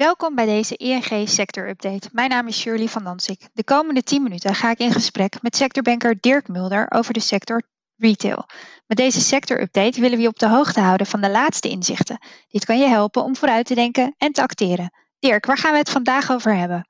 [0.00, 2.08] Welkom bij deze ING Sector Update.
[2.12, 3.48] Mijn naam is Shirley van Dansik.
[3.52, 7.62] De komende 10 minuten ga ik in gesprek met sectorbanker Dirk Mulder over de sector
[7.96, 8.46] retail.
[8.86, 12.18] Met deze sector update willen we je op de hoogte houden van de laatste inzichten.
[12.48, 14.92] Dit kan je helpen om vooruit te denken en te acteren.
[15.18, 16.88] Dirk, waar gaan we het vandaag over hebben?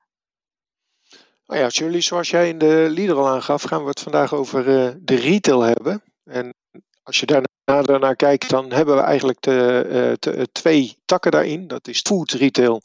[1.45, 4.67] Nou ja, Shirley, zoals jij in de leader al aangaf, gaan we het vandaag over
[4.67, 6.03] uh, de retail hebben.
[6.23, 6.53] En
[7.11, 11.67] als je daarna daarnaar kijkt, dan hebben we eigenlijk de, uh, twee takken daarin.
[11.67, 12.81] Dat is food retail,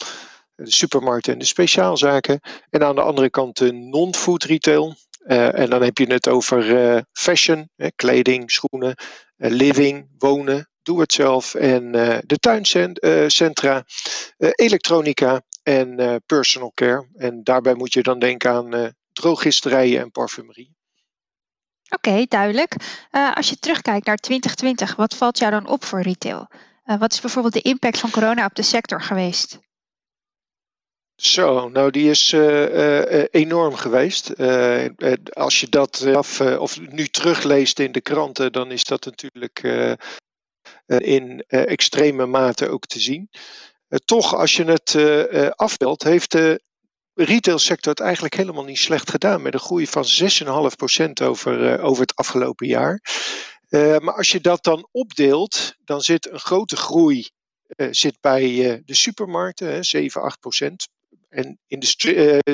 [0.54, 2.40] de supermarkten en de speciaalzaken.
[2.70, 4.94] En aan de andere kant de non-food retail.
[5.26, 8.94] Uh, en dan heb je het over fashion, kleding, schoenen,
[9.36, 11.92] living, wonen, doe-het-zelf en
[12.26, 13.84] de tuincentra,
[14.38, 17.08] elektronica en personal care.
[17.14, 20.75] En daarbij moet je dan denken aan drogisterijen en parfumerie.
[21.88, 22.74] Oké, duidelijk.
[23.12, 26.48] Uh, als je terugkijkt naar 2020, wat valt jou dan op voor retail?
[26.86, 29.58] Uh, wat is bijvoorbeeld de impact van corona op de sector geweest?
[31.16, 34.36] Zo, nou die is uh, enorm geweest.
[35.32, 39.62] als je dat af, of nu terugleest in de kranten, dan is dat natuurlijk
[40.86, 43.30] in extreme mate ook te zien.
[44.04, 44.96] toch, als je het
[45.56, 46.60] afbelt, heeft de
[47.16, 49.42] retailsector het eigenlijk helemaal niet slecht gedaan.
[49.42, 53.00] Met een groei van 6,5% over, uh, over het afgelopen jaar.
[53.70, 57.28] Uh, maar als je dat dan opdeelt, dan zit een grote groei
[57.76, 58.42] uh, zit bij
[58.84, 60.66] de supermarkten, 7, 8%.
[61.28, 62.08] En in de st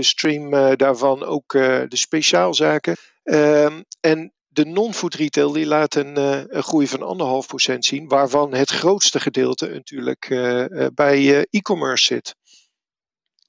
[0.06, 2.96] stream daarvan ook de speciaalzaken.
[3.22, 6.16] Ehm, en de non-food retail die laat een,
[6.56, 10.26] een groei van anderhalf procent zien, waarvan het grootste gedeelte natuurlijk
[10.94, 12.34] bij e-commerce zit.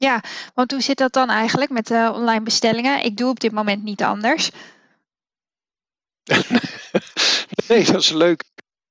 [0.04, 0.23] Ja,
[0.54, 3.04] want hoe zit dat dan eigenlijk met uh, online bestellingen?
[3.04, 4.52] Ik doe op dit moment niet anders.
[7.68, 8.44] nee, dat is leuk.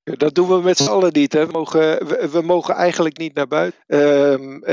[0.03, 1.33] Dat doen we met z'n allen niet.
[1.33, 1.47] Hè.
[1.47, 3.81] We, mogen, we, mogen eigenlijk niet naar buiten.
[3.87, 3.99] Uh,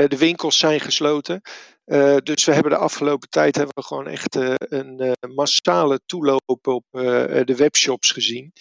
[0.08, 1.40] de winkels zijn gesloten.
[1.86, 6.84] Uh, dus we hebben de afgelopen tijd hebben we gewoon echt een massale toeloop op
[6.90, 8.52] de webshops gezien.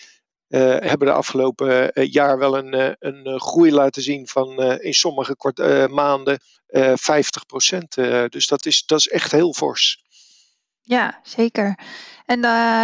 [0.49, 4.93] Uh, hebben de afgelopen uh, jaar wel een, uh, een groei laten zien van in
[4.93, 5.57] sommige kort,
[5.91, 6.39] maanden
[6.93, 7.93] 50 procent.
[8.31, 10.03] dus dat is, dat is echt heel fors.
[10.81, 11.79] Ja, zeker.
[12.25, 12.41] En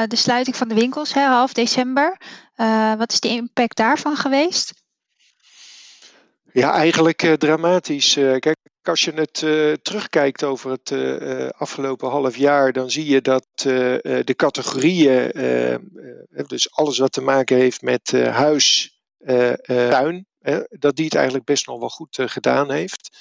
[0.10, 2.18] de sluiting van de winkels, hè, half december.
[2.98, 4.74] wat is de impact daarvan geweest?
[6.52, 8.14] Ja, eigenlijk dramatisch.
[8.14, 8.58] kijk,
[8.88, 13.46] als je het uh, terugkijkt over het uh, afgelopen half jaar, dan zie je dat
[13.56, 15.32] de categorieën,
[16.48, 18.98] dus alles wat te maken heeft met huis,
[19.66, 20.28] tuin,
[20.70, 23.18] dat die het eigenlijk best nog wel goed gedaan heeft.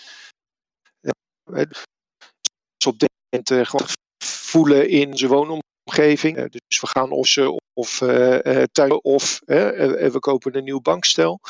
[2.77, 3.93] Dus op dit moment
[4.25, 6.51] voelen in zijn woonomgeving.
[6.51, 7.99] dus we gaan of ze of
[8.73, 11.41] tuin of we kopen een nieuw bankstel.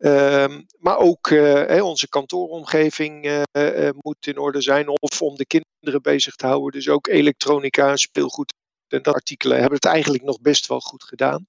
[0.00, 4.88] Um, maar ook uh, onze kantooromgeving uh, uh, moet in orde zijn.
[4.88, 6.72] Of om de kinderen bezig te houden.
[6.72, 8.52] Dus ook elektronica, speelgoed
[8.88, 11.46] en dat artikelen hebben het eigenlijk nog best wel goed gedaan.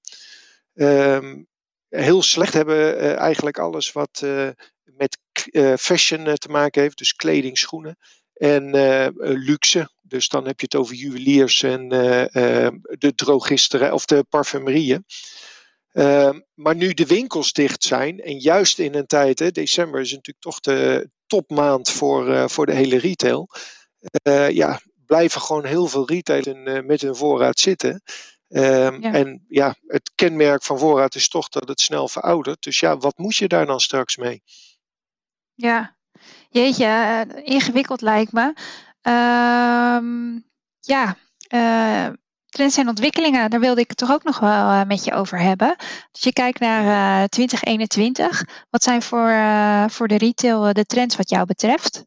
[0.73, 1.47] Um,
[1.89, 4.25] heel slecht hebben eigenlijk alles wat
[4.83, 5.17] met
[5.79, 6.97] fashion te maken heeft.
[6.97, 7.97] Dus kleding, schoenen
[8.33, 8.71] en
[9.19, 9.89] luxe.
[10.01, 15.05] Dus dan heb je het over juweliers en de drogisten of de parfumerieën.
[15.94, 20.11] Uh, maar nu de winkels dicht zijn, en juist in een tijd, hè, december is
[20.11, 23.50] natuurlijk toch de topmaand voor, uh, voor de hele retail.
[24.23, 28.01] Uh, ja, blijven gewoon heel veel retailers uh, met hun voorraad zitten.
[28.47, 29.13] Ehm, ja.
[29.13, 32.63] En ja, het kenmerk van voorraad is toch dat het snel veroudert.
[32.63, 34.44] Dus ja, wat moet je daar dan straks mee?
[35.53, 35.95] Ja,
[36.49, 38.53] jeetje, ingewikkeld lijkt me.
[39.01, 40.39] Ehm,
[40.79, 41.17] ja,
[42.49, 45.75] trends en ontwikkelingen, daar wilde ik toch ook nog wel uh, met je over hebben.
[46.11, 50.85] Als je kijkt naar uh, eh, 2021, wat zijn voor, uh, voor de retail de
[50.85, 52.03] trends wat jou betreft?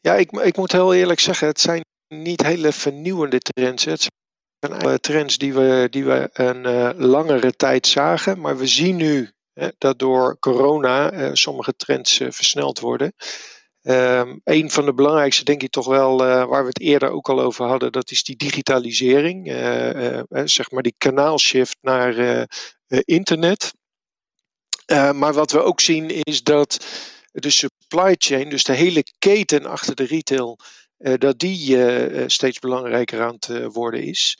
[0.00, 3.84] Ja, ik, ik moet heel eerlijk zeggen, het zijn niet hele vernieuwende trends.
[3.84, 4.06] Het
[4.58, 9.68] zijn trends die we, die we een langere tijd zagen, maar we zien nu hè,
[9.78, 13.12] dat door corona sommige trends versneld worden.
[13.90, 17.28] Um, een van de belangrijkste, denk ik toch wel, uh, waar we het eerder ook
[17.28, 19.48] al over hadden, dat is die digitalisering.
[19.48, 22.46] Uh, uh, zeg maar die kanaalshift naar
[22.88, 23.72] internet.
[25.14, 26.86] maar wat we ook zien is dat
[27.32, 30.58] de supply chain, dus de hele keten achter de retail,
[30.98, 31.78] dat die
[32.26, 34.38] steeds belangrijker aan het worden is.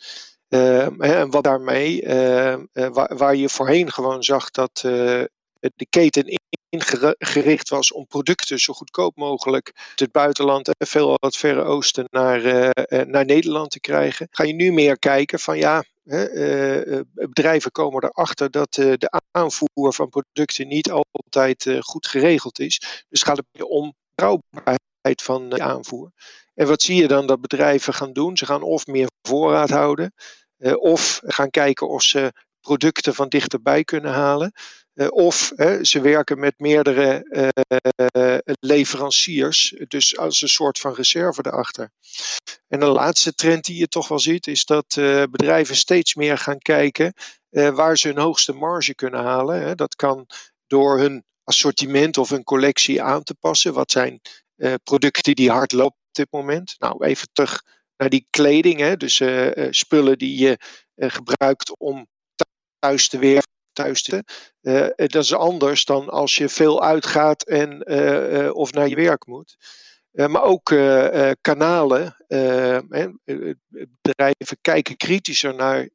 [0.48, 2.02] Ehm, en wat daarmee,
[2.72, 4.78] waar, waar, je voorheen gewoon zag dat
[5.60, 11.36] de keten ingericht was om producten zo goedkoop mogelijk uit het buitenland en veel het
[11.36, 12.70] Verre Oosten naar, uh,
[13.06, 14.28] naar Nederland te krijgen.
[14.30, 20.08] Ga je nu meer kijken van ja, uh, bedrijven komen erachter dat de aanvoer van
[20.08, 23.04] producten niet altijd goed geregeld is.
[23.08, 26.12] Dus gaat het om betrouwbaarheid van de aanvoer.
[26.54, 28.36] En wat zie je dan dat bedrijven gaan doen?
[28.36, 30.12] Ze gaan of meer voorraad houden,
[30.78, 34.52] of gaan kijken of ze producten van dichterbij kunnen halen.
[35.08, 35.52] Of
[35.82, 37.24] ze werken met meerdere
[38.60, 41.90] leveranciers, dus als een soort van reserve erachter.
[42.68, 44.86] En de laatste trend die je toch wel ziet, is dat
[45.30, 47.12] bedrijven steeds meer gaan kijken
[47.50, 49.76] waar ze hun hoogste marge kunnen halen.
[49.76, 50.26] Dat kan
[50.66, 53.72] door hun assortiment of hun collectie aan te passen.
[53.72, 54.20] Wat zijn
[54.82, 56.74] producten die hard lopen op dit moment?
[56.78, 57.62] Nou, even terug
[57.96, 58.78] naar die kleding.
[58.78, 58.96] Hè?
[58.96, 59.22] Dus
[59.70, 60.58] spullen die je
[60.96, 62.08] gebruikt om
[62.78, 63.42] thuis te weer
[63.78, 64.24] thuis te.
[64.96, 67.86] dat is anders dan als je veel uitgaat en
[68.54, 69.56] of naar je werk moet.
[70.10, 70.74] maar ook
[71.40, 72.16] kanalen.
[74.00, 75.88] bedrijven kijken kritischer naar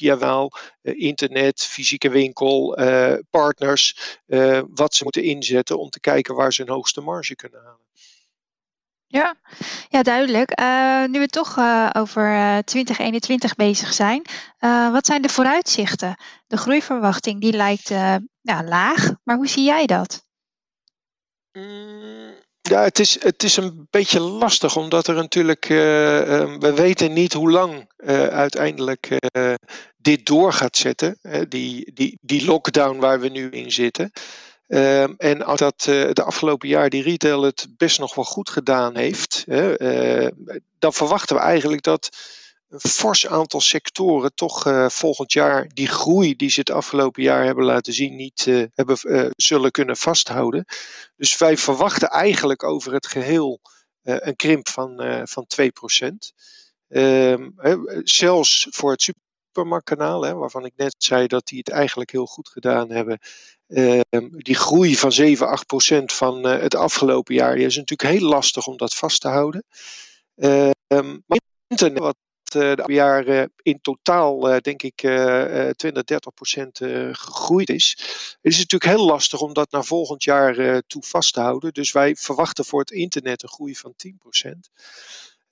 [0.00, 6.00] via wel eh, internet, fysieke winkel, eh, partners, eh, wat ze moeten inzetten om te
[6.00, 7.88] kijken waar ze een hoogste marge kunnen halen.
[9.06, 9.36] Ja,
[9.90, 10.58] ja duidelijk.
[11.10, 11.58] nu we toch
[11.92, 14.22] over 2021 bezig zijn,
[14.92, 16.16] wat zijn de vooruitzichten?
[16.46, 17.88] De groeiverwachting die lijkt
[18.40, 20.26] ja, laag, maar hoe zie jij dat?
[21.52, 25.68] Mm, ja, het is, het is een beetje lastig, omdat er natuurlijk.
[25.68, 25.78] Uh,
[26.58, 27.90] we weten niet hoe lang
[28.30, 29.18] uiteindelijk
[29.96, 31.18] dit door gaat zetten.
[31.48, 34.12] die, die, die lockdown waar we nu in zitten.
[34.70, 39.44] Ehm, en dat de afgelopen jaar die retail het best nog wel goed gedaan heeft,
[40.78, 42.08] dan verwachten we eigenlijk dat
[42.70, 47.44] een fors aantal sectoren toch uh, volgend jaar die groei die ze het afgelopen jaar
[47.44, 50.64] hebben laten zien niet uh, hebben, uh, zullen kunnen vasthouden.
[51.16, 53.60] Dus wij verwachten eigenlijk over het geheel
[54.02, 56.12] een krimp van, van 2%.
[56.88, 57.54] Um,
[58.02, 59.02] zelfs voor het
[59.52, 63.18] supermarktkanaal, hè, waarvan ik net zei dat die het eigenlijk heel goed gedaan hebben.
[63.68, 68.66] Ehm, die groei van 7, 8% van het afgelopen jaar die is natuurlijk heel lastig
[68.66, 69.64] om dat vast te houden.
[70.36, 74.96] Ehm, maar internet, wat eh, de jaren in totaal, eh, denk ik,
[75.76, 76.78] 20, 30 procent
[77.12, 77.96] gegroeid is.
[78.40, 81.72] Is natuurlijk heel lastig om dat naar volgend jaar toe vast te houden.
[81.72, 84.70] Dus wij verwachten voor het internet een groei van 10 procent.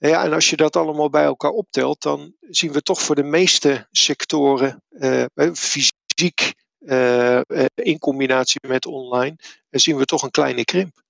[0.01, 3.23] Ja, en als je dat allemaal bij elkaar optelt, dan zien we toch voor de
[3.23, 4.83] meeste sectoren,
[5.53, 6.53] fysiek
[7.75, 9.35] in combinatie met online,
[9.69, 11.03] zien we toch een kleine krimp.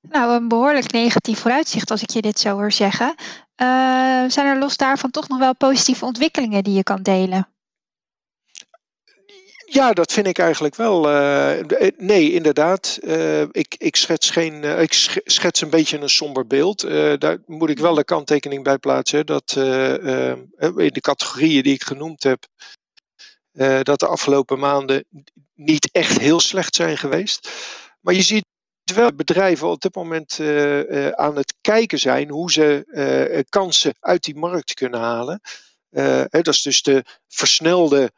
[0.00, 3.14] Nou, een behoorlijk negatief vooruitzicht als ik je dit zo hoor zeggen.
[4.30, 7.48] Zijn er los daarvan toch nog wel positieve ontwikkelingen die je kan delen?
[9.72, 11.10] Ja, dat vind ik eigenlijk wel.
[11.10, 12.98] Uh, nee, inderdaad.
[13.02, 14.92] Uh, ik, ik, schets geen, ik
[15.24, 16.80] schets een beetje een somber beeld.
[17.20, 19.26] daar moet ik wel de kanttekening bij plaatsen.
[19.26, 22.46] Dat in de categorieën die ik genoemd heb,
[23.84, 25.04] dat de afgelopen maanden
[25.54, 27.50] niet echt heel slecht zijn geweest.
[28.00, 28.50] Maar je ziet
[28.84, 30.40] Terwijl bedrijven op dit moment
[31.14, 35.40] aan het kijken zijn hoe ze kansen uit die markt kunnen halen.
[35.90, 38.12] Hè, dat is dus de versnelde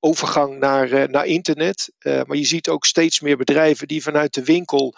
[0.00, 1.92] overgang naar, naar internet.
[2.02, 4.94] maar je ziet ook steeds meer bedrijven die vanuit de winkel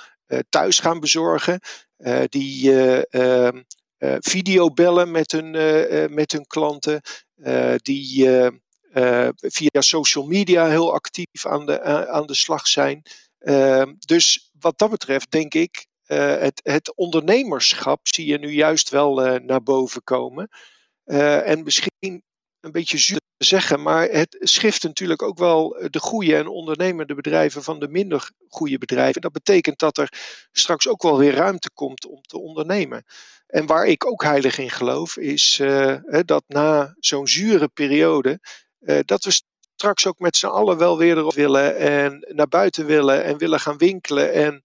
[0.48, 1.60] thuis gaan bezorgen.
[2.28, 2.72] die
[3.04, 3.62] ehm,
[4.18, 5.50] videobellen met hun,
[6.14, 7.00] met hun klanten.
[7.76, 8.28] die
[9.36, 13.02] via social media heel actief aan de, aan de slag zijn.
[13.38, 19.38] Ehm, dus wat dat betreft denk ik, het, het, ondernemerschap zie je nu juist wel
[19.38, 20.48] naar boven komen.
[21.04, 22.22] En misschien
[22.60, 27.62] een beetje zuur zeggen, maar het schift natuurlijk ook wel de goede en ondernemende bedrijven
[27.62, 29.20] van de minder goede bedrijven.
[29.20, 30.12] Dat betekent dat er
[30.52, 33.04] straks ook wel weer ruimte komt om te ondernemen.
[33.46, 35.62] En waar ik ook heilig in geloof, is
[36.24, 38.40] dat na zo'n zure periode,
[39.04, 39.42] dat we
[39.74, 43.60] straks ook met z'n allen wel weer erop willen en naar buiten willen en willen
[43.60, 44.62] gaan winkelen en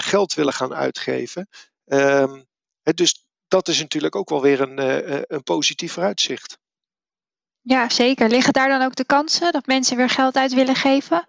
[0.00, 1.48] geld willen gaan uitgeven.
[1.86, 2.46] Um,
[2.82, 4.78] dus dat is natuurlijk ook wel weer een,
[5.34, 6.60] een positief vooruitzicht.
[7.62, 8.28] Ja, zeker.
[8.28, 11.24] Liggen daar dan ook de kansen dat mensen weer geld uit willen geven?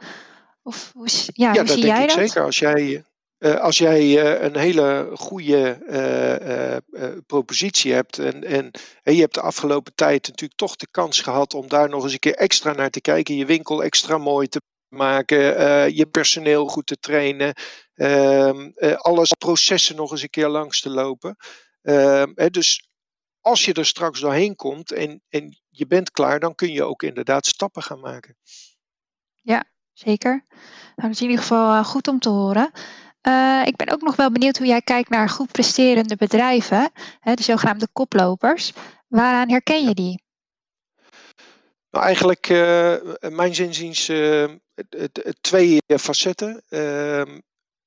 [0.63, 2.15] Of hoe, ja, ja hoe zie jij dat?
[2.15, 2.43] Zeker.
[2.43, 3.05] Als jij,
[3.39, 5.77] uh, als jij uh, een hele goede
[6.91, 8.71] uh, propositie hebt en, en,
[9.03, 12.13] en, je hebt de afgelopen tijd natuurlijk toch de kans gehad om daar nog eens
[12.13, 15.39] een keer extra naar te kijken, je winkel extra mooi te maken,
[15.95, 17.53] je personeel goed te trainen,
[17.95, 21.35] ehm, alles processen nog eens een keer langs te lopen.
[21.81, 22.92] Ehm, dus
[23.43, 27.03] als je er straks doorheen komt en, en je bent klaar, dan kun je ook
[27.03, 28.37] inderdaad stappen gaan maken.
[29.41, 30.45] Ja, zeker.
[30.95, 32.71] Nou, dat is in ieder geval goed om te horen.
[33.27, 37.33] Uh, ik ben ook nog wel benieuwd hoe jij kijkt naar goed presterende bedrijven, hè,
[37.33, 38.73] de zogenaamde koplopers.
[39.07, 40.23] Waaraan herken je die?
[41.89, 44.53] Nou, eigenlijk, uh, mijn zinziens, uh,
[45.41, 46.63] twee facetten.
[46.69, 47.39] Ehm,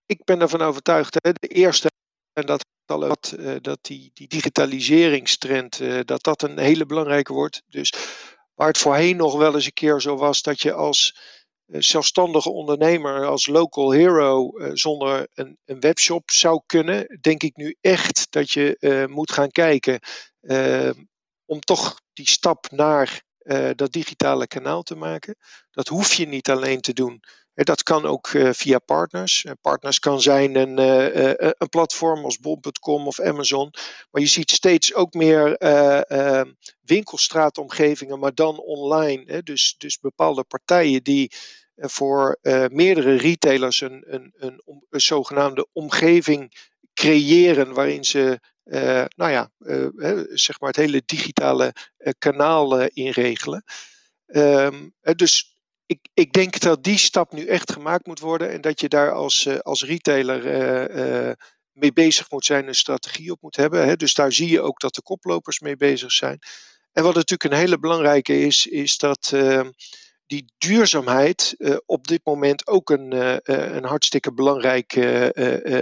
[0.07, 1.91] ik ben ervan overtuigd, hè, de eerste,
[2.37, 7.63] en dat dat, dat die, die digitaliseringstrend, dat dat een hele belangrijke wordt.
[7.67, 7.93] Dus
[8.55, 11.19] waar het voorheen nog wel eens een keer zo was dat je als
[11.67, 18.27] zelfstandige ondernemer, als local hero, zonder een, een, webshop zou kunnen, denk ik nu echt
[18.31, 20.01] dat je moet gaan kijken
[21.45, 23.23] om toch die stap naar
[23.75, 25.37] dat digitale kanaal te maken.
[25.71, 27.21] Dat hoef je niet alleen te doen.
[27.65, 29.47] Dat kan ook uh, via partners.
[29.61, 33.71] Partners kan zijn een, uh, een platform als bol.com of Amazon.
[34.11, 35.59] Maar je ziet steeds ook meer
[36.81, 39.43] winkelstraatomgevingen, maar dan online.
[39.43, 41.33] Dus, dus bepaalde partijen die
[41.77, 46.53] voor meerdere retailers een, een, een, zogenaamde omgeving
[46.95, 48.41] creëren waarin ze
[49.17, 49.51] nou ja,
[50.35, 51.73] zeg maar het hele digitale
[52.19, 53.65] kanaal inregelen.
[54.27, 55.56] Um, dus
[55.87, 59.13] ik, ik denk dat die stap nu echt gemaakt moet worden en dat je daar
[59.13, 60.45] als, als retailer
[61.73, 63.87] mee bezig moet zijn, een strategie op moet hebben.
[63.87, 63.97] Hè.
[63.97, 66.39] Dus daar zie je ook dat de koplopers mee bezig zijn.
[66.93, 69.35] En wat natuurlijk een hele belangrijke is, is dat
[70.27, 71.55] die duurzaamheid
[71.87, 73.13] op dit moment ook een,
[73.77, 74.99] een hartstikke belangrijk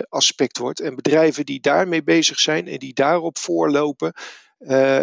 [0.08, 0.80] aspect wordt.
[0.80, 4.12] En bedrijven die daarmee bezig zijn en die daarop voorlopen,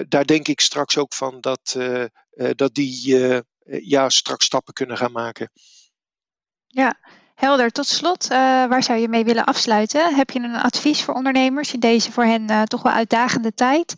[0.08, 1.78] daar denk ik straks ook van dat,
[2.56, 3.18] dat die
[3.82, 5.52] ja, straks stappen kunnen gaan maken.
[6.68, 7.00] Ja,
[7.36, 7.72] helder.
[7.72, 10.16] Tot slot, waar zou je mee willen afsluiten?
[10.16, 13.96] Heb je een advies voor ondernemers in deze voor hen toch wel uitdagende tijd?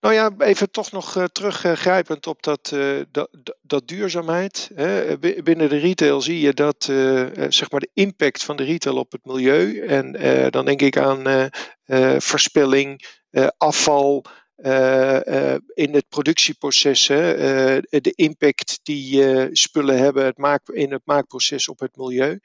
[0.00, 3.28] Nou ja, even toch nog uh, teruggrijpend op dat, uh, dat,
[3.62, 4.70] dat, duurzaamheid.
[4.74, 5.18] Hè.
[5.18, 9.12] Binnen de retail zie je dat uh, zeg maar de impact van de retail op
[9.12, 9.86] het milieu.
[9.86, 10.12] En
[10.50, 11.50] dan denk ik aan
[12.20, 13.06] verspilling,
[13.56, 14.24] afval.
[15.74, 17.36] In het productieproces, hè,
[17.80, 22.40] de impact die spullen hebben het maak, in het maakproces op het milieu.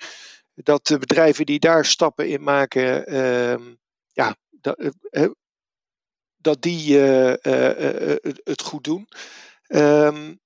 [0.55, 3.61] Dat de bedrijven die daar stappen in maken, ehm,
[4.11, 4.93] ja, dat,
[6.43, 9.07] dat die eh, eh, eh, het goed doen.
[9.67, 10.41] Um,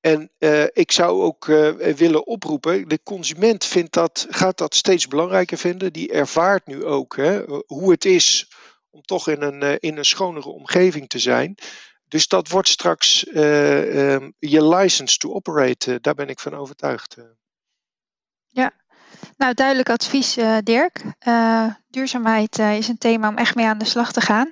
[0.00, 0.30] en
[0.72, 1.44] ik zou ook
[1.96, 5.92] willen oproepen, de consument vindt dat, gaat dat steeds belangrijker vinden.
[5.92, 8.50] Die ervaart nu ook hè, hoe het is
[8.90, 11.54] om toch in een, uh, in een schonere omgeving te zijn.
[12.08, 17.16] Dus dat wordt straks um, je license to operate, daar ben ik van overtuigd.
[18.46, 18.72] Ja,
[19.36, 21.02] nou duidelijk advies Dirk.
[21.88, 24.50] duurzaamheid is een thema om echt mee aan de slag te gaan.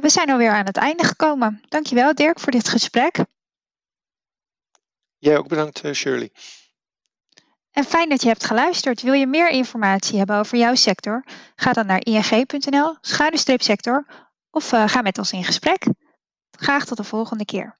[0.00, 1.60] We zijn alweer aan het einde gekomen.
[1.68, 3.24] Dankjewel Dirk voor dit gesprek.
[5.18, 6.32] Jij ook bedankt Shirley.
[7.70, 9.02] En fijn dat je hebt geluisterd.
[9.02, 11.24] Wil je meer informatie hebben over jouw sector?
[11.54, 14.06] Ga dan naar ing.nl, schuine sector
[14.50, 15.86] of uh, ga met ons in gesprek.
[16.50, 17.79] Graag tot de volgende keer.